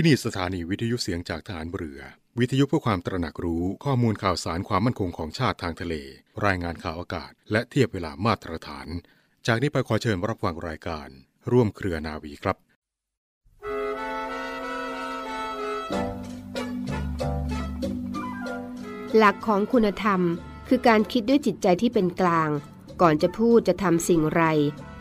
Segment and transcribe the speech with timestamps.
[0.00, 2.00] ที่นี่สถานีวิทยุเสียงจากฐานเรือ
[2.38, 5.94] วิทยุเพื่อความตระหนักรู้ข้อมูลข่าวสารความมั่นคงของชาติทางทะเล
[6.46, 8.86] รายงานข่าวอากาศ และเทียบเวลามาตรฐาน
[9.46, 11.08] จากนี้ไปขอเชิญรับฟังรายการ
[11.50, 12.56] ร่วมเครือนาวีครับ
[19.16, 20.20] หลักของคุณธรรม
[20.68, 22.50] คือการคิดด้วยจิตใจที่เป็นกลาง
[23.00, 24.42] ก่อนจะพูดจะทำสิ่งไร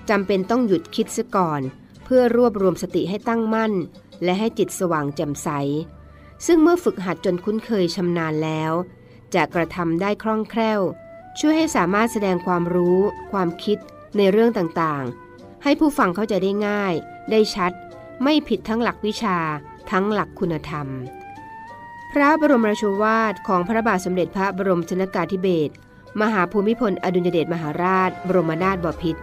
[0.10, 1.62] จำเป็นต้องหยุดคิดซะก่อน
[2.04, 3.74] เพื่อรวบรวมสติให้ตั้งมั่น
[4.24, 5.50] และให้จิตสว่างแจ่มใส
[6.46, 8.72] ซึ่งเมื่อฝึกหัดจนคุ้นเคยชำนาญแล้ว
[9.36, 10.82] จะกระทำได้คล่องแคล่ว
[11.40, 13.00] ช่วยให้สามารถแสดงความรู้
[13.32, 13.78] ความคิด
[14.18, 16.94] ในเรื่องต่างๆ ให้ผู้ฟังเข้าใจได้ง่าย
[17.32, 17.72] ได้ชัด
[18.24, 19.38] ไม่ผิดทั้งหลักวิชา
[19.92, 20.88] ทั้งหลักคุณธรรม
[22.12, 25.74] พระบรมราชวาทของพระบาทสมเด็จพระบรมชนกาธิเบศร
[26.22, 29.22] มหาภูมิพลอดุลยเดชมหาราช บรมนาถบพิตร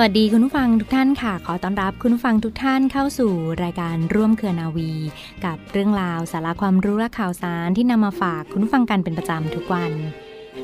[0.00, 3.32] วัสดีคุณผู้ฟังทุกท่านค่ะ ขอต้อนรับคุณผู้ฟังทุกท่านเข้าสู่
[3.62, 4.92] รายการร่วมเครือนาวี
[5.44, 9.92] กับเรื่องราวสาระความรู้และข่าวสารที่นำมาฝากคุณผู้ฟังกันเป็นประจำทุกวัน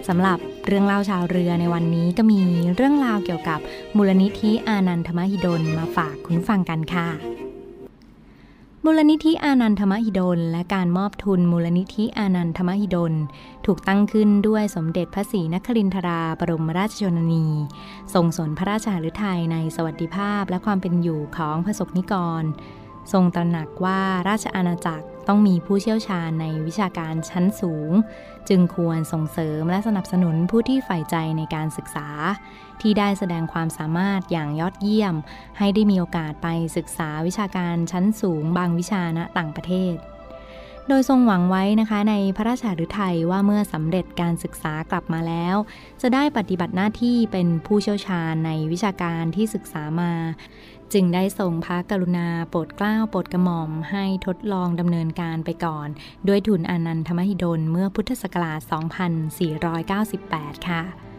[0.09, 2.41] สำหรับเรื่องเล่าชาวเรือในวันนี้ก็มี
[2.77, 3.61] เรื่องราวเกี่ยวกับ
[3.97, 7.09] มูลนิธิอานันทมหิดลมาฝากคุณผู้ฟังกันค่ะ
[8.87, 13.15] มูลนิธิอานันทมหิดล และการมอบทุนมูลนิธิอานันทมหิดล
[13.67, 17.47] ถูกตั้งขึ้นด้วยสมเด็จพระศรีนครินทราบรมราชชนนี
[18.15, 22.43] ทรงสนพระราชาฤทัยในสวัสดิภาพและความเป็นอยู่ของพระสกนิกร
[23.13, 27.91] ทรงตระหนักว่าราชอาณาจักรต้องมีผู้เชี่ยวชาญในวิชาการชั้นสูง
[28.49, 32.09] จึงควรส่งเสริมและสนับสนุนผู้ที่ใฝ่ใจในการศึกษา
[32.83, 35.15] ที่ได้แสดงความสามารถอย่างยอดเยี่ยม
[35.59, 39.95] ให้ได้มีโอกาสไปศึกษาวิชาการชั้นสูงบางวิชาณต่างประเทศ
[40.89, 45.57] โดยทรงหวังไว้นะคะในพระราชาฤทัยว่าเมื่อสำเร็จการศึกษากลับมาแล้ว
[46.03, 50.13] จะได้ปฏิบัติหน้าที่เป็นผู้เชี่ยวชาญในวิชาการที่ศึกษามา
[50.93, 55.89] จึงได้ทรงพระกรุณาโปรดเกล้าโปรดกระหม่อมให้ทดลองดำเนินการไปก่อน
[56.29, 58.61] ด้วยทุนอนันทมหิดลเมื่อพุทธศักราช
[60.05, 61.14] 2498 ค่ะ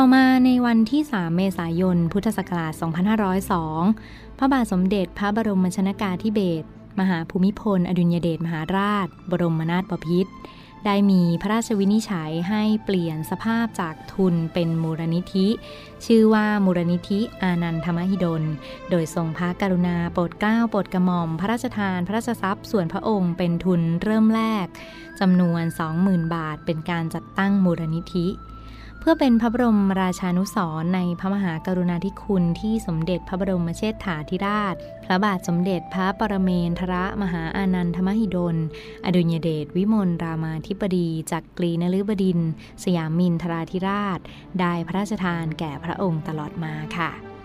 [0.00, 2.72] ต่อมาในวันที่ 3 เมษายน พุทธศักราช
[3.56, 6.66] 2502 พระบาทสมเด็จพระบรมชนากาธิเบศร
[7.00, 10.32] มหาภูมิพล อดุลยเดชมหาราช บรมนาถบพิตร
[10.84, 15.46] ได้มีพระราชวินิจฉัยให้เปลี่ยนสภาพจากทุนเป็นมูลนิธิ
[16.06, 18.42] ชื่อว่ามูลนิธิอานันทมหิดล
[18.90, 24.66] โดยทรงพระกรุณาโปรดเกล้าโปรดกระหม่อม พระราชทานพระราชทรัพย์ส่วนพระองค์เป็นทุนเริ่มแรก
[25.20, 25.62] จำนวน
[25.98, 28.28] 20,000 บาทเป็นการจัดตั้งมูลนิธิ
[29.08, 34.74] พื่อเป็นพระบรมราชานุสรในพระมหากรุณาธิคุณที่สมเด็จพระบรมเชษฐาธิราช
[35.04, 38.56] พระบาทสมเด็จพระปรเมนทรมหาอานันทมหิดล
[39.04, 42.38] อดุญเดชวิมลรามาธิบดีจักกรีนฤบดิน
[42.82, 44.18] สยามินทราธิราช
[44.60, 47.35] ได้พระราชทานแก่พระองค์ตลอดมาค่ะ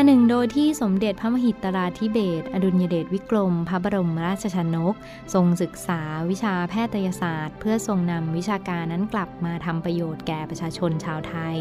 [0.00, 4.94] อันหนึ่งโดยที่สมเด็จพระมหิตราธิเบศรอดุลยเดชวิกรม พระบรมราชชนก
[5.34, 6.00] ทรงศึกษา
[6.30, 11.56] วิชาแพทยศาสตร์ เพื่อทรงนำวิชาการนั้นกลับมาทำประโยชน์แก่ประชาชนชาวไทย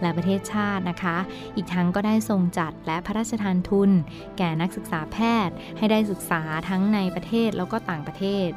[0.00, 1.16] และประเทศชาตินะคะ
[1.56, 3.90] อีกทั้งก็ได้ทรงจัดและพระราชทานทุน
[4.38, 8.50] แก่นักศึกษาแพทย์ ให้ได้ศึกษาทั้งในประเทศแล้วก็ต่างประเทศ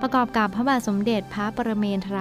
[0.00, 2.20] ประกอบกับพระบาทสมเด็จพระปรเมนทร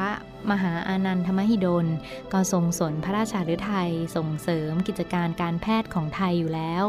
[0.51, 1.85] มหาอานันทมหิดล
[2.33, 6.83] ก็ทรงสนพระราชาฤทัยส่งเสริมกิจการการแพทย์ของไทยอยู่แล้ว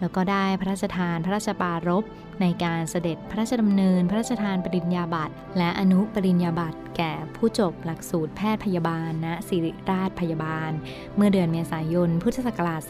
[0.00, 2.04] แล้วก็ได้พระราชทานพระราชปารภ
[2.40, 10.70] ในการเสด็จพระราชดำเนิน พระราชทานปริญญาบัตรและอนุปริญญาบัตร แก่ผู้จบหลักสูตรแพทย์พยาบาลณศิริราชพยาบาล
[11.16, 12.80] เมื่อเดือนเมษายน พุทธศักราช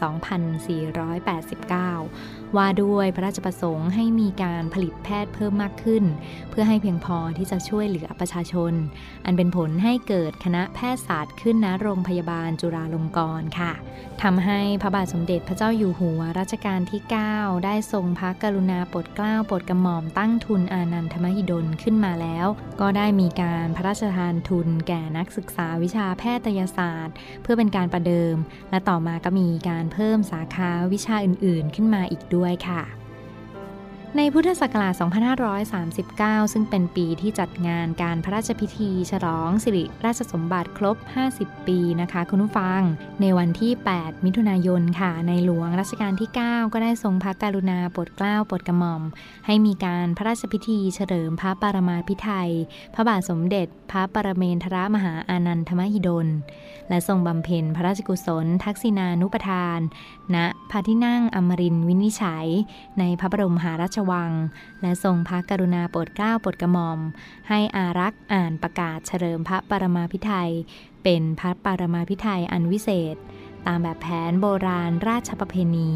[1.89, 6.03] 2489 ว่าด้วยพระราชประสงค์ให้มีการผลิตแพทย์เพิ่มมากขึ้น
[6.49, 8.73] เพื่อให้เพียงพอที่จะช่วยเหลือประชาชน
[9.25, 13.73] อันเป็นผลให้เกิดคณะแพทยศาสตร์ขึ้นณโรงพยาบาลจุฬาลงกรณ์ค่ะ
[14.23, 17.01] ทำให้พระบาทสมเด็จพระเจ้าอยู่หัวรัชกาลที่
[17.33, 22.47] 9 ได้ทรงพระกรุณาโปรดเกล้าโปรดกระหม่อมตั้งทุนอานันทมหิดลขึ้นมาแล้ว
[22.81, 28.35] ก็ได้มีการพระราชทานทุนแก่นักศึกษาวิชาแพทยศาสตร์ เพื่อเป็นการประเดิม
[28.69, 33.02] และต่อมาก็มีการเพิ่มสาขาวิชาอื่น ๆ ขึ้นมาอีกด้วยค่ะ
[34.17, 34.93] ในพุทธศักราช
[35.73, 40.97] 2539 ซึ่งเป็นปีที่จัดงานการพระราชพิธี ฉลองสิริราชสมบัติครบ
[41.33, 42.81] 50 ปีนะคะ คุณผู้ฟัง
[43.21, 49.01] ในวันที่ 8 มิถุนายนค่ะ ในหลวงรัชกาลที่ 9 ก็ได้ทรงพระกรุณาโปรดเกล้าโปรดกระหม่อม
[49.45, 52.51] ให้มีการพระราชพิธีเฉลิมพระปรมาภิไธย
[52.93, 56.27] พระบาทสมเด็จ พระปรเมนทรมหาอานันทมหิดล
[56.89, 59.79] และทรงบำเพ็ญพระราชกุศล ทักษิณานุปทาน
[60.35, 60.37] ณ
[60.71, 62.47] พระที่นั่งอมรินทร์วินิจฉัย
[62.99, 64.31] ในพระบรมมหาราชวัง
[64.81, 66.99] และทรงพระกรุณาโปรดเกล้าโปรดกระหม่อม
[67.49, 70.51] ให้อารักษ์อ่านประกาศเฉลิมพระปรมาภิไธย
[71.03, 73.15] เป็นพระปรมาภิไธยอันวิเศษ
[73.67, 75.89] ตามแบบแผนโบราณราชประเพณี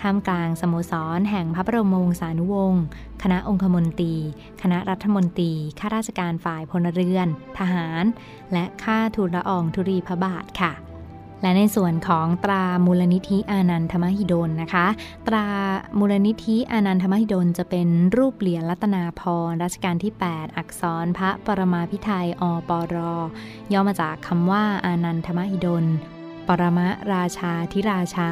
[0.00, 2.84] ท่ามกลางสโมสรแห่งพระบรมวงศานุวงศ์
[3.22, 4.14] คณะองคมนตรี
[4.62, 8.04] คณะรัฐมนตรี ข้าราชการฝ่ายพลเรือน ทหาร
[8.52, 10.72] และข้าทูลละอองธุรีพระบาทค่ะ
[11.42, 14.86] และในส่วนของตรามูลนิธิอานันทมหิดลนะคะ
[15.28, 15.46] ตรา
[15.98, 22.96] มูลนิธิอานันทมหิดลจะเป็นรูปเหรียญรัตนาพรรัชกาลที่ 8 อักษรพระปรมาภิไธยอปร
[23.72, 25.84] ย่อมาจากคำว่าอานันทมหิดล
[26.48, 26.80] ปรม
[27.12, 28.30] ราชาธิราชา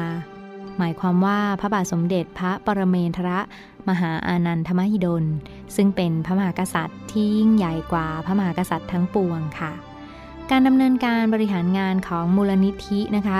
[0.77, 3.31] หมายความว่าพระบาทสมเด็จพระปรเมนทร
[3.89, 5.25] มหาอานันทมหิดล
[5.75, 9.73] ซึ่งเป็นพระมหากษัตริย์ที่ยิ่งใหญ่กว่าพระมหากษัตริย์ทั้งปวงค่ะ
[10.51, 13.39] การดำเนินการบริหารงานของมูลนิธินะคะ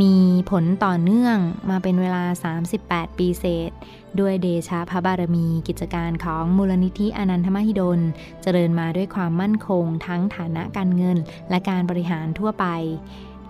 [0.00, 0.14] มี
[0.50, 1.36] ผลต่อเนื่อง
[1.70, 2.22] มาเป็นเวลา
[2.70, 3.70] 38 ปีเศษ
[4.20, 8.00] ด้วยเดชะพระบารมีกิจการของมูลนิธิอนันทมหิดล
[8.42, 11.18] เจริญมาด้วยความมั่นคง ทั้งฐานะการเงิน
[11.50, 12.66] และการบริหารทั่วไป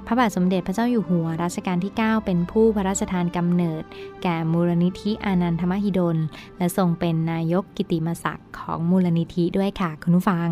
[0.06, 3.82] พระบาทสมเด็จพระเจ้าอยู่หัวรัชกาลที่ 9 เป็นผู้พระราชทานกำเนิด
[4.23, 6.17] แก่มูลนิธิอานันทมหิดล
[6.58, 10.49] และทรงเป็นนายกกิติมศักดิ์ของมูลนิธิด้วยค่ะคุณผู้ฟัง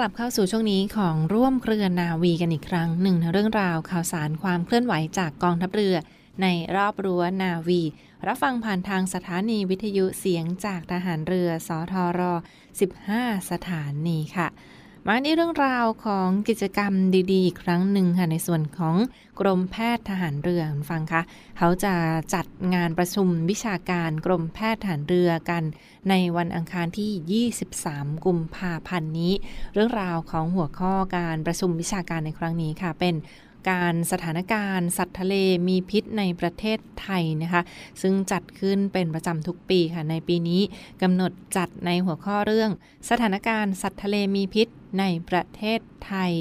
[0.00, 5.96] กลับเข้าสู่ช่วงนี้ของร่วมเครือนาวีกันอีกครั้งหนึ่งเรื่องราวข่าวสารความเคลื่อนไหวจากกองทัพเรือ
[6.42, 7.82] ในรอบรั้วนาวี
[8.26, 12.20] รับฟังผ่านทางสถานีวิทยุเสียงจากทหารเรือสทร
[12.86, 14.48] 15 สถานีค่ะ
[15.10, 16.92] มาที่เรื่องราวของกิจกรรม
[17.32, 18.96] ดีๆ อีกครั้งหนึ่งค่ะในส่วนของ
[19.40, 21.22] กรมแพทย์ทหารเรือคุณฟังคะ
[21.58, 21.94] เขาจะ
[22.34, 25.62] จัดงานประชุมวิชาการกรมแพทย์ทหารเรือกัน
[26.10, 29.32] ในวันอังคารที่ 23 กุมภาพันธ์นี้
[29.74, 33.14] เรื่องราวของหัวข้อการประชุมวิชาการในครั้งนี้ค่ะเป็น
[33.70, 35.34] การสถานการณ์สัตว์ทะเล
[35.68, 37.62] มีพิษในประเทศไทยนะคะ
[38.02, 40.62] ซึ่งจัดขึ้นเป็นประจำทุกปีค่ะ ในปีนี้
[41.02, 42.70] กำหนดจัดในหัวข้อเรื่อง
[43.10, 46.32] สถานการณ์สัตว์ทะเลมีพิษในประเทศไทย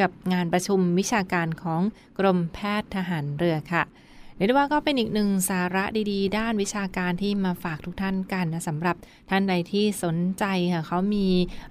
[0.00, 1.82] กับงานประชุมวิชาการของ
[2.18, 3.82] กรมแพทย์ทหารเรือค่ะ
[4.38, 8.96] เรียกได้ว่าก็เป็นอีกหนึ่งสาระดีๆ ด้านวิชาการที่มาฝากทุกท่านกันนะสำหรับ
[9.30, 11.26] ท่านใดที่สนใจค่ะเขามี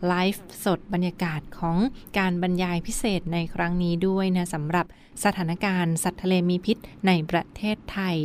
[0.08, 1.78] ไลฟ์สดบรรยากาศของ
[2.18, 4.86] การบรรยายพิเศษในครั้งนี้ด้วยนะสำหรับ
[5.24, 8.18] สถานการณ์สัตว์ทะเลมีพิษในประเทศไทย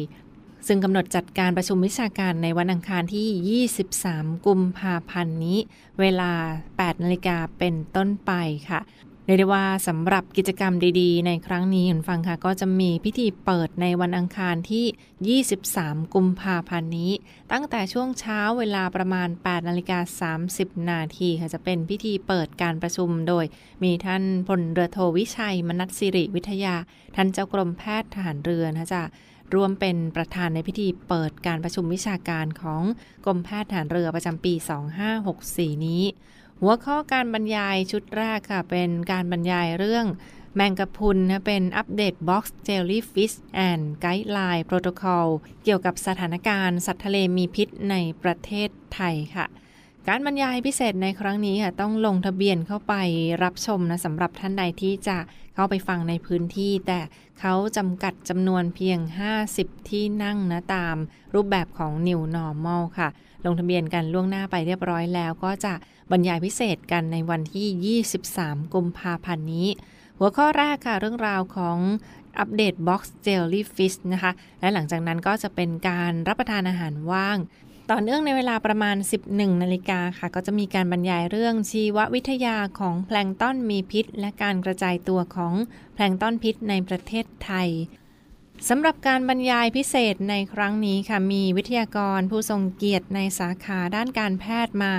[0.66, 3.64] ซึ่งกำหนดจัดการประชุมวิชาการในวันอังคารที่
[4.04, 5.58] 23 กุมภาพันธ์นี้
[6.00, 6.32] เวลา
[6.68, 8.32] 8 นาฬิกาเป็นต้นไป
[8.70, 8.80] ค่ะ
[9.26, 17.12] เรียกได้ว่าสำหรับกิจกรรมดีๆ ในครั้งนี้คุณฟังค่ะ ก็จะมีพิธีเปิดในวันอังคารที่ 23 กุมภาพันธ์นี้
[17.52, 23.44] ตั้งแต่ช่วงเช้าเวลาประมาณ 8 นาฬิกา 30 นาทีค่ะ จะเป็นพิธีเปิดการประชุมโดย
[23.82, 26.74] มีท่านพลเรือโทวิชัย มนัสสิริวิทยา
[27.16, 29.02] ท่านเจ้ากรมแพทย์ทหารเรือนะจ๊ะ
[29.54, 32.82] ร่วมเป็นประธานในพิธีเปิดการประชุมวิชาการของ
[33.24, 34.54] กรมแพทย์ทหารเรือประจำปี
[35.18, 36.02] 2564 นี้
[36.64, 40.06] หัวข้อการบรรยายชุดแรกค่ะ เป็นการบรรยายเรื่อง
[40.56, 45.26] แมงกะพรุนนะเป็น Update Box Jellyfish and Guideline Protocol
[45.64, 49.46] เกี่ยวกับสถานการณ์สัตว์ทะเลมีพิษในประเทศไทยค่ะ
[50.08, 52.94] การบรรยายพิเศษในครั้งนี้ค่ะต้องลงทะเบียนเข้าไป
[53.42, 55.18] รับชมนะสำหรับท่านใดที่จะ
[55.54, 57.00] เข้าไปฟังในพื้นที่ แต่
[57.40, 58.98] เขาจำกัดจำนวนเพียง
[59.44, 60.96] 50 ที่นั่งนะตาม
[61.34, 63.08] รูปแบบของ New Normal ค่ะ
[63.44, 65.74] ลงทะเบียนกันล่วงหน้าไปเรียบร้อยแล้ว ก็จะ
[66.10, 69.68] บรรยายพิเศษกันในวันที่ 23 กุมภาพันธ์นี้
[70.18, 71.78] หัวข้อแรกค่ะเรื่องราวของ
[72.38, 77.38] อัปเดตบ็อกซ์เจลลี่ฟิชนะคะ และหลังจากนั้นก็จะเป็นการรับประทานอาหารว่าง
[77.90, 78.96] ต่อเนื่องในเวลาประมาณ
[79.30, 85.54] 11 นาฬิกาค่ะ ก็จะมีการบรรยายเรื่องชีววิทยาของแพลงต้อนมีพิษ และการกระจายตัวของ
[85.94, 87.68] แพลงต้อนพิษในประเทศไทย
[88.68, 94.92] สำหรับการบรรยายพิเศษในครั้งนี้ค่ะ มีวิทยากรผู้ทรงเกียรติในสาขาด้านการแพทย์มา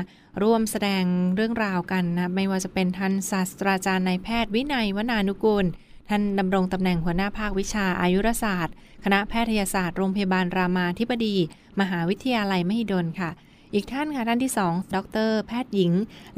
[0.44, 1.04] ร่วมแสดง
[1.36, 5.66] เรื่องราวกันนะ ไม่ว่าจะเป็นท่านศาสตราจารย์นายแพทย์วินัยวนานุกูล
[6.10, 11.36] ท่านดำรงตำแหน่งหัวหน้าภาควิชาอายุรศาสตร์ คณะแพทยศาสตร์โรงพยาบาลรามาธิบดี
[11.80, 13.30] มหาวิทยาลัยมหิดลค่ะ
[13.76, 14.98] อีกท่านค่ะท่านที่ 2 ด
[15.30, 15.92] ร แพทย์หญิง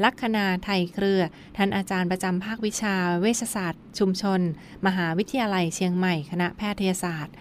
[0.04, 1.22] ลัคนาไทยเครือ
[1.56, 4.40] ท่านอาจารย์ประจำภาควิชา เวชศาสตร์ ชุมชน
[4.86, 7.34] มหาวิทยาลัยเชียงใหม่ คณะแพทยศาสตร์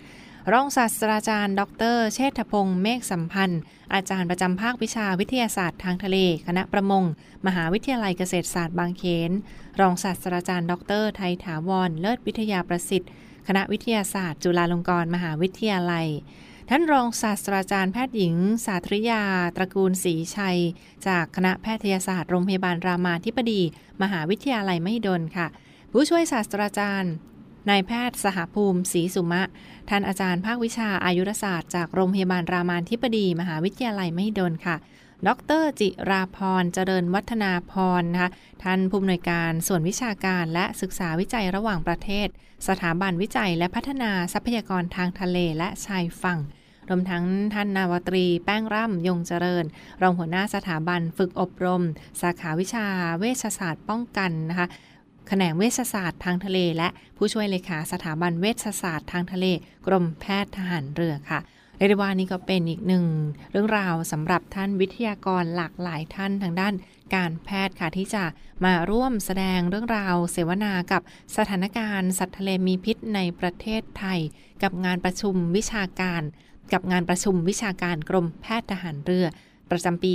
[0.53, 1.61] รองศาสตราจารย์ ด
[1.95, 3.61] ร เชษฐพงศ์เมฆสัมพันธ์
[3.93, 7.03] อาจารย์ประจำภาควิชาวิทยาศาสตร์ทางทะเล คณะประมง
[7.47, 9.31] มหาวิทยาลัยเกษตรศาสตร์บางเขน
[9.79, 13.11] รองศาสตราจารย์ ดร ไทยถาวร เลิศวิทยาประสิทธิ์
[13.47, 16.07] คณะวิทยาศาสตร์ จุฬาลงกรณ์มหาวิทยาลัย
[16.69, 19.21] ท่านรองศาสตราจารย์แพทย์หญิง สาธริยา
[19.55, 20.59] ตระกูลศรีชัย
[21.07, 23.61] จากคณะแพทยศาสตร์โรงพยาบาลรามาธิบดี
[24.01, 25.47] มหาวิทยาลัยมหิดลค่ะ
[25.91, 27.13] ผู้ช่วยศาสตราจารย์
[27.69, 29.43] นายแพทย์สหภูมิศรีสุมะ
[29.89, 34.75] ท่านอาจารย์ภาควิชาอายุรศาสตร์จากโรงพยาบาลรามาธิบดี มหาวิทยาลัยมหิดลค่ะ
[35.27, 35.29] ด
[35.61, 38.31] รจิราพรเจริญวัฒนาพรนะคะ
[38.63, 42.27] ท่านผู้อำนวยการส่วนวิชาการและศึกษาวิจัยระหว่างประเทศ
[42.67, 46.39] สถาบันวิจัยและพัฒนาทรัพยากรทางทะเลและชายฝั่ง
[46.89, 49.65] รวมทั้งท่านนาวตรีแป้งร่ำยงเจริญ
[50.01, 51.83] รองหัวหน้าสถาบันฝึกอบรม
[52.21, 52.85] สาขาวิชา
[53.19, 54.67] เวชศาสตร์ป้องกันนะคะ
[55.27, 59.45] แขนงเวชศาสตร์ทางทะเล และผู้ช่วยเลขาสถาบันเวชศาสตร์ทางทะเล
[59.87, 61.39] กรมแพทย์ทหารเรือค่ะ
[61.77, 63.05] เรียกได้ว่านี่ก็เป็นอีกหนึ่ง
[63.51, 66.73] เรื่องราวสำหรับท่านวิทยากรหลากหลายท่านทางด้าน
[67.15, 68.23] การแพทย์ค่ะที่จะ
[68.65, 71.01] มาร่วมแสดงเรื่องราวเสวนากับ
[71.37, 74.19] สถานการณ์ สัตว์ทะเลมีพิษในประเทศไทย
[74.63, 76.21] กับงานประชุมวิชาการ
[76.73, 79.25] กับงานประชุมวิชาการกรมแพทย์ทหารเรือ
[79.71, 80.13] ประจำปี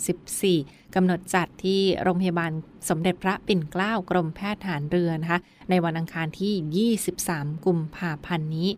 [0.00, 2.52] 2564 กำหนดจัดที่โรงพยาบาล
[2.88, 8.68] สมเด็จพระปิ่นเกล้ากรมแพทย์ฐานเรือนะคะในวันอังคารที่ 23 กุมภาพันธ์นี้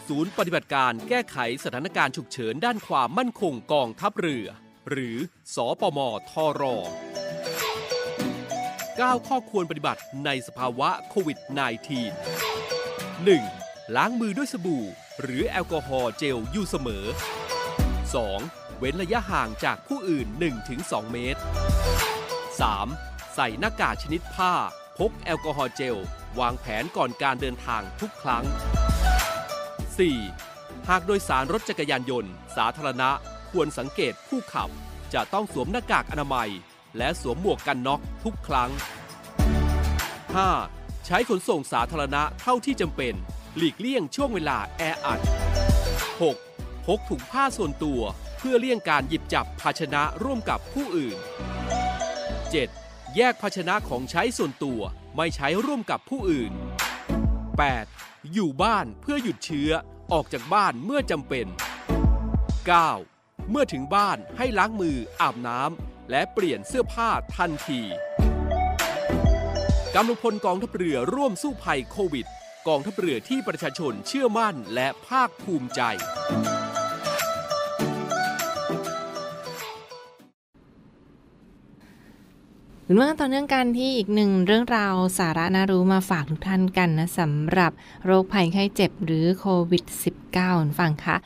[0.09, 4.47] ศูนย์ปฏิบัติการแก้ไขสถานการณ์ฉุกเฉินด้านความมั่นคงกองทัพเรือ
[4.88, 5.16] หรือ
[5.54, 5.99] สอปม
[6.30, 6.62] ทร
[8.30, 11.50] 9 ข้อควรปฏิบัติในสภาวะโควิด -19
[13.38, 13.96] 1.
[13.96, 14.84] ล้างมือด้วยสบู่
[15.20, 17.04] หรือแอลกอฮอล์เจลอยู่เสมอ
[18.12, 18.78] 2.
[18.78, 20.26] เว้นระยะห่างจากผู้อื่น
[20.70, 21.40] 1-2 เมตร
[22.76, 23.34] 3.
[23.34, 24.52] ใส่หน้ากากชนิดผ้า
[24.99, 25.96] พกแอลกอฮอล์เจล
[26.40, 28.44] วางแผนก่อนการเดินทางทุกครั้ง
[30.06, 30.88] 4.
[30.88, 33.10] หากโดยสารรถจักรยานยนต์ สาธารณะ
[33.50, 34.69] ควรสังเกตผู้ขับ
[35.14, 36.50] จะต้องสวมหน้ากากอนามัย
[36.99, 38.71] และสวมหมวกกันน็อกทุกครั้ง
[40.49, 41.07] 5.
[41.07, 43.14] ใช้ขนส่งสาธารณะเท่าที่จำเป็น
[43.57, 45.21] หลีกเลี่ยงช่วงเวลาแออัด
[46.23, 46.87] 6.
[46.87, 48.00] พกถุงผ้าส่วนตัว
[48.38, 51.16] เพื่อเลี่ยงการหยิบจับภาชนะร่วมกับผู้อื่น
[52.37, 53.16] 7.
[53.16, 54.80] แยกภาชนะของใช้ส่วนตัว
[55.16, 56.52] ไม่ใช้ร่วมกับผู้อื่น
[57.57, 58.33] 8.
[58.33, 59.71] อยู่บ้านเพื่อหยุดเชื้อ
[60.12, 63.10] ออกจากบ้านเมื่อจำเป็น 9.
[63.52, 67.80] เมื่อถึงบ้านให้ล้างมืออาบน้ำและเปลี่ยนเสื้อผ้าทันที
[69.95, 72.26] กำลังพลกองทัพเรือร่วมสู้ภัยโควิด
[72.69, 75.80] กองทัพเรือที่ประชาชนเชื่อมั่นและภาคภูมิใจ
[82.87, 87.73] หรือว่าต่อเนื่องกันที่อีกหนึ่งเรื่องราวสาระน่ารู้มาฝากทุกท่านกันนะสำหรับ
[88.04, 89.85] โรคภัยไข้เจ็บหรือโควิด
[90.33, 91.16] -19 ฟังค่ะ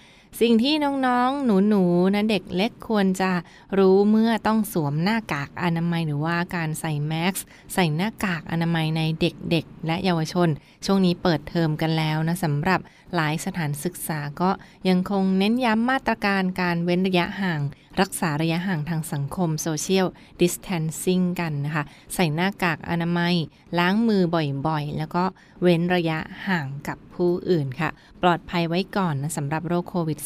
[0.40, 0.74] สิ่งที่
[1.06, 3.30] น้องๆ หนูๆนะเด็กเล็กควรจะ
[3.78, 7.36] รู้เมื่อต้องสวมหน้ากากอนามัยหรือว่าการใส่แมส
[7.74, 10.48] ใส่หน้ากากอนามัยในเด็กๆ และเยาวชน
[10.84, 12.80] ช่วงนี้เปิดเทอมกันแล้วนะสำหรับ
[13.14, 14.50] หลายสถานศึกษาก็
[14.88, 17.60] ยังคงเน้นย้ำมาตรการการเว้นระยะห่าง
[18.00, 20.06] รักษาระยะห่างทางสังคมโซเชียล
[20.40, 23.34] ดิส a ทนซิ่งกันนะคะ ใส่หน้ากากอนามัย
[23.78, 24.22] ล้างมือ
[24.66, 25.24] บ่อยๆ แล้วก็
[25.62, 26.18] เว้นระยะ
[26.48, 27.90] ห่างกับผู้อื่นค่ะ
[28.22, 30.18] ปลอดภัยไว้ก่อนนะสำหรับโรคโควิด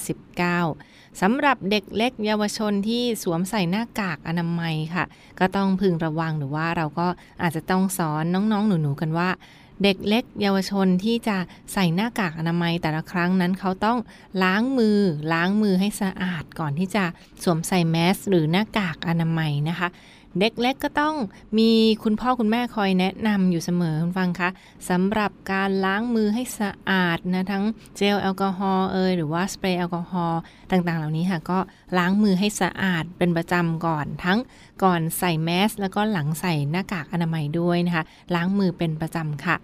[0.57, 5.05] -19 สำหรับเด็กเล็กเยาวชนที่สวมใส่หน้ากากอนามัยค่ะ
[5.41, 7.07] ก็ต้องพึงระวังหรือว่าเราก็
[7.43, 9.31] อาจจะต้องสอนน้องๆ หนูๆ กันว่า
[9.83, 11.37] เด็กเล็กเยาวชนที่จะ
[11.73, 13.99] ใส่หน้ากากอนามัยแต่ละครั้งนั้นเขาต้อง
[14.43, 14.99] ล้างมือ
[15.33, 17.05] ล้างมือให้สะอาดก่อนที่จะ
[17.43, 19.89] สวมใส่แมสหรือหน้ากากอนามัยนะคะ
[20.41, 21.15] เด็กเล็กก็ต้อง
[21.59, 21.71] มี
[22.05, 24.49] คุณพ่อคุณแม่คอยแนะนำอยู่เสมอคุณฟังคะ
[24.89, 27.65] สำหรับการล้างมือให้สะอาดนะทั้ง
[27.97, 31.59] เจลแอลกอฮอล์เอยหรือว่าสเปรย์แอลกอฮอล์ต่างๆ เหล่านี้ค่ะก็
[31.99, 34.39] ล้างมือให้สะอาดเป็นประจำก่อนทั้ง
[34.83, 39.57] ก่อนใส่แมสแล้วก็หลังใส่หน้ากากอนามัยด้วยนะคะ ล้างมือเป็นประจำค่ะ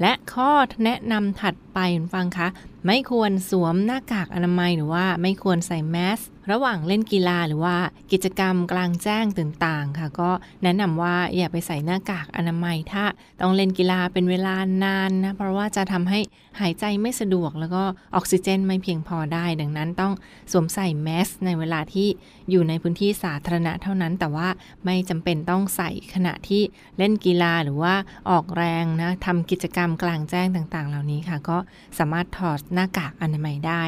[0.00, 0.50] และข้อ
[0.84, 2.48] แนะนำถัดไปคุณฟังคะ
[2.86, 7.76] ไม่ควรสวมหน้ากากอนามัยหรือว่าไม่ควรใส่แมส ระหว่างเล่นกีฬาหรือว่า
[8.12, 10.30] กิจกรรมกลางแจ้งต่างๆค่ะ ก็
[10.62, 13.04] แนะนำว่าอย่าไปใส่หน้ากากอนามัย ถ้า
[13.40, 16.20] ต้องเล่นกีฬาเป็นเวลานานนะเพราะว่าจะทำให้
[16.60, 17.82] หายใจไม่สะดวก แล้วก็
[18.14, 20.12] ออกซิเจนไม่เพียงพอได้ ดังนั้นต้อง
[20.52, 22.08] สวมใส่แมสในเวลาที่
[22.50, 24.48] อยู่ในพื้นที่สาธารณะเท่านั้น แต่ว่า
[24.84, 26.62] ไม่จำเป็นต้องใส่ขณะที่
[26.98, 27.94] เล่นกีฬาหรือว่า
[28.30, 31.58] ออกแรงนะทำกิจกรรมกลางแจ้งต่างๆ เหล่านี้ค่ะ ก็
[31.98, 33.84] สามารถถอดหน้ากากอนามัยได้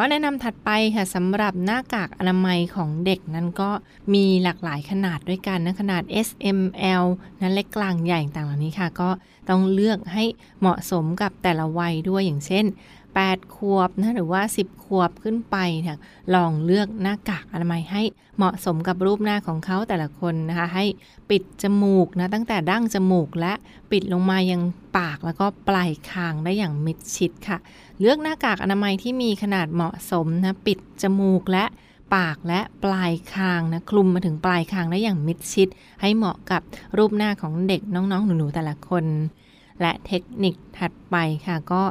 [0.00, 3.70] ข้อแนะนำถัดไปค่ะสำหรับหน้ากากอนามัยของเด็กนั้นก็
[4.14, 6.60] มีหลากหลายขนาดด้วยกันนะขนาด S M
[7.02, 7.04] L
[7.40, 9.08] นั้นเล็กกลางใหญ่ต่างเหล่านี้ค่ะ ก็
[9.50, 10.24] ต้องเลือกให้
[10.60, 12.66] เหมาะสมกับแต่ละวัยด้วยอย่างเช่น
[13.10, 15.96] 8 ขวบนะหรือว่า 10 ขวบขึ้นไปเนี่ย
[16.34, 18.02] ลองเลือกหน้ากากอนามัยให้
[18.36, 20.84] เหมาะสมกับรูปหน้าของเขาแต่ละคนนะคะ ให้
[21.30, 23.52] ปิดจมูกนะตั้งแต่ดั้งจมูกและ
[23.92, 24.60] ปิดลงมายัง
[24.96, 27.58] ปากแล้วก็ปลายคางได้อย่างมิดชิดค่ะ
[28.00, 31.64] เลือกหน้ากากอนามัยที่มีขนาดเหมาะสมนะปิดจมูกและ
[32.14, 35.68] ปากและปลายคางนะคลุมมาถึงปลายคางได้อย่างมิดชิด
[36.00, 36.62] ให้เหมาะกับ
[36.98, 39.04] รูปหน้าของเด็กน้องๆ หนูๆแต่ละคน
[39.80, 41.16] และเทคนิคถัดไป
[41.46, 41.82] ค่ะก็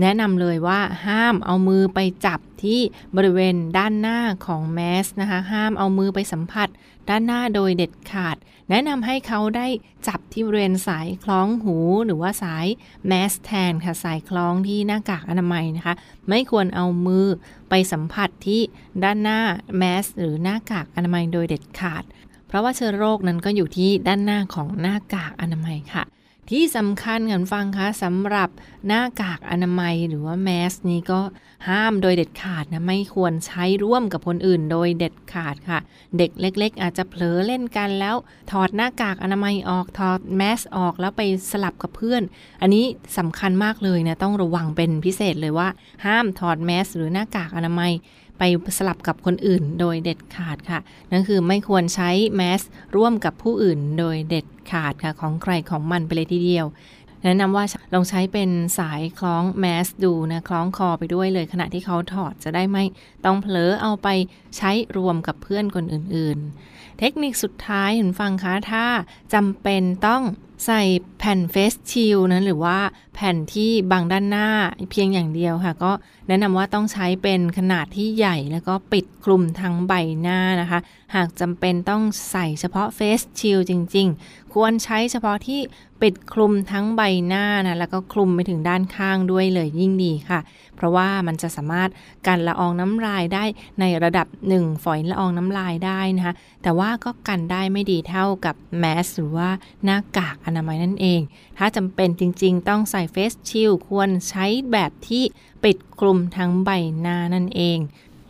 [0.00, 2.80] แนะนำเลยว่าห้ามเอามือไปจับที่
[3.16, 6.68] บริเวณด้านหน้าของแมสนะคะ ห้ามเอามือไปสัมผัส
[7.08, 8.36] ด้านหน้าโดยเด็ดขาด
[8.70, 9.66] แนะนำให้เขาได้
[10.08, 11.76] จับที่บริเวณสายคล้องหู
[12.06, 12.66] หรือว่าสาย
[13.06, 15.94] แมสแทนค่ะสายคล้องที่หน้ากากอนามัยนะคะ
[16.28, 17.26] ไม่ควรเอามือ
[17.70, 18.60] ไปสัมผัสที่
[19.04, 19.40] ด้านหน้า
[19.78, 22.02] แมสหรือหน้ากากอนามัยโดยเด็ดขาด
[22.46, 26.04] เพราะว่าเชื้อโรคนั้นก็อยู่ที่ด้านหน้าของหน้ากากอนามัยค่ะ
[26.50, 28.50] ที่สำคัญคุณฟังคะสำหรับ
[28.86, 31.20] หน้ากากอนามัยหรือว่าแมสนี้ก็
[31.68, 35.78] ห้ามโดยเด็ดขาดนะ ไม่ควรใช้ร่วมกับคนอื่นโดยเด็ดขาดค่ะ
[36.18, 38.16] เด็กเล็ก ๆ อาจจะเผลอเล่นกันแล้ว
[38.50, 42.22] ถอดหน้ากากอนามัยออกถอดแมสออกแล้วไปสลับกับเพื่อน
[42.60, 42.84] อันนี้
[43.18, 45.68] สำคัญมากเลยนะ ต้องระวังเป็นพิเศษเลยว่า
[46.06, 47.92] ห้ามถอดแมสหรือหน้ากากอนามัย
[48.38, 48.42] ไป
[48.78, 52.62] สลับกับคนอื่นโดยเด็ดขาดค่ะ นั่นคือไม่ควรใช้แมส
[52.96, 56.66] ร่วมกับผู้อื่นโดยเด็ดขาดค่ะ ของใครของมันไปเลยทีเดียว
[57.22, 62.84] แนะนำว่าลองใช้เป็นสายคล้องแมสดูนะคล้องคอไปด้วยเลย ขณะที่เขาถอดจะได้ไม่
[63.24, 64.08] ต้องเผลอเอาไป
[64.56, 68.86] ใช้รวมกับเพื่อนคนอื่น ๆ เทคนิคสุดท้ายเห็นฟังคะถ้า
[69.34, 70.22] จำเป็นต้อง
[70.66, 70.82] ใส่
[71.18, 72.78] แผ่นเฟสชิลนะหรือว่า
[73.14, 74.48] แผ่นที่บังด้านหน้า
[74.90, 75.92] เพียงอย่างเดียวค่ะ ก็
[76.28, 80.78] แนะนำว่าต้องใช้เป็นขนาดที่ใหญ่แล้วก็ปิดคลุมทั้งใบหน้านะคะ
[81.14, 85.60] หากจำเป็นต้องใส่เฉพาะเฟสชิลจริง ๆ ควรใช้เฉพาะที่
[86.02, 90.40] ปิดคลุมทั้งใบหน้านะแล้วก็คลุมไปถึงด้านข้างด้วยเลยยิ่งดีค่ะ
[90.76, 91.90] เพราะว่ามันจะสามารถ
[92.26, 93.44] กันละอองน้ำลายได้
[93.80, 99.50] ในระดับหนึ่งฝอยละอองน้ำลายได้นะคะแต่ว่าก็กันได้ไม่ดีเท่ากับแมสหรือว่า
[99.84, 101.20] หน้ากากอนามัยนั่นเอง
[101.58, 105.24] ถ้าจำเป็นจริง ๆ ต้องใส่เฟสชิลควรใช้แบบที่
[105.64, 107.80] ปิดคลุมทั้งใบหน้านั่นเอง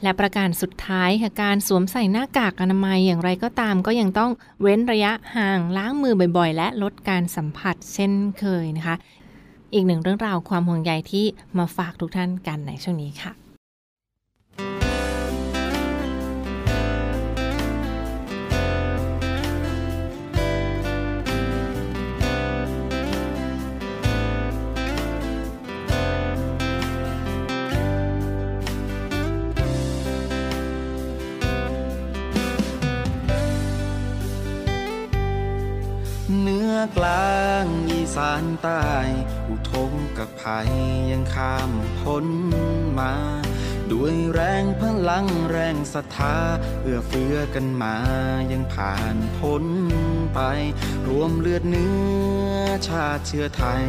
[0.03, 4.31] และประการสุดท้ายค่ะการสวมใส่หน้ากากอนามัยอย่างไรก็ตามก็ยังต้อง
[4.63, 8.97] เว้นระยะห่างล้างมือบ่อยๆ และลดการสัมผัสเช่นเคยนะคะ
[9.75, 11.27] อีกหนึ่งเรื่องราวความห่วงใยที่
[11.59, 13.33] มาฝากทุกท่านกันในช่วงนี้ค่ะ
[36.97, 38.85] กลางอีสานใต้
[40.27, 40.71] กับภัย
[41.11, 42.27] ยังข้ามพ้น
[42.99, 43.15] มา
[43.93, 46.37] ด้วยแรงพลังแรงศรัทธา
[46.83, 47.97] เอื้อเฟื้อกันมา
[48.53, 49.65] ยังผ่านพ้น
[50.35, 50.41] ไป
[51.07, 51.95] รวมเลือดเนื้
[52.47, 52.55] อ
[52.89, 53.85] ชาติเชื้อไทย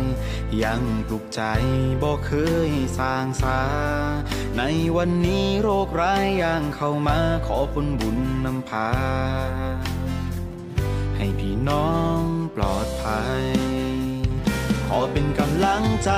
[0.63, 1.41] ยังปลุกใจ
[2.03, 2.33] บอกเค
[2.69, 3.61] ยสร้างสา
[4.57, 4.63] ใน
[4.97, 7.17] วันนี้โรคร้ายยังเข้ามา
[7.47, 8.89] ขอผลบุญนำพา
[11.17, 12.21] ให้พี่น้อง
[12.55, 13.64] ปลอดภัย
[14.87, 16.11] ขอเป็นกำลังใจ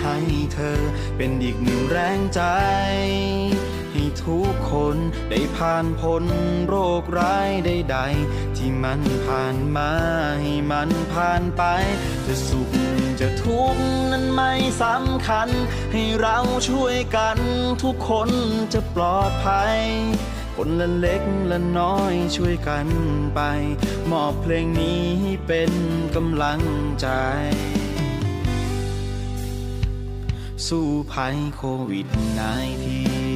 [0.00, 0.16] ให้
[0.52, 0.80] เธอ
[1.16, 2.42] เป็นอีกหนึ่งแรงใจ
[3.92, 4.96] ให้ทุกคน
[5.30, 6.24] ได้ผ่านพ้น
[6.66, 9.90] โรคร้ายใดๆที่มันผ่านมา
[10.42, 11.62] ให้มันผ่านไป
[12.26, 12.70] จะสุข
[13.20, 14.52] จะทุกข์นั้นไม่
[14.82, 15.48] สำคัญ
[15.92, 17.38] ให้เราช่วยกัน
[17.82, 18.30] ทุกคน
[18.72, 19.78] จะปลอดภัย
[20.58, 22.88] คนละเล็กละน้อยช่วยกัน
[23.34, 23.40] ไป
[24.10, 25.04] มอบเพลงนี้
[25.46, 25.72] เป็น
[26.14, 26.62] กำลัง
[27.00, 27.08] ใจ
[30.66, 32.06] สู้ภัยโควิด
[32.38, 33.33] นายที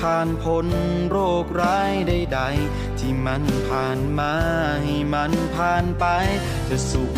[0.00, 0.66] ผ่านพ้น
[1.10, 4.32] โรคร้ายใดๆที่มันผ่านมา
[4.84, 6.04] ให้มันผ่านไป
[6.68, 7.12] จะสุข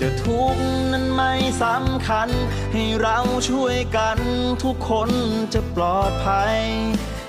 [0.00, 2.28] จะทุกข์นั้นไม่สำคัญ
[2.72, 3.18] ให้เรา
[3.50, 4.18] ช่วยกัน
[4.64, 5.10] ทุกคน
[5.54, 6.56] จะปลอดภัย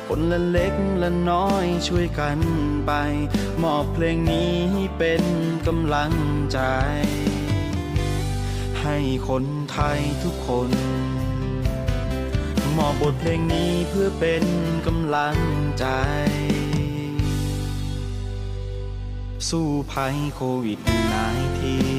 [0.08, 2.40] คนละเล็กละน้อยช่วยกัน
[2.86, 2.92] ไป
[3.64, 4.56] มอบเพลงนี้
[4.98, 5.24] เป็น
[5.68, 6.14] กำลัง
[6.52, 6.60] ใจ
[8.82, 10.72] ให้คนไทยทุกคน
[12.78, 14.44] มอบบทเพลงนี้เพื่อเป็น
[14.88, 15.38] กำลัง
[15.80, 15.86] ใจ
[19.50, 21.97] สู้ภัยโควิด -19